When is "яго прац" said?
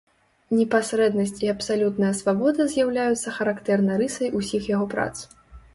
4.77-5.15